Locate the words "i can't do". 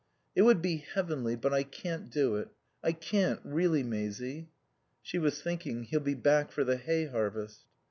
1.53-2.35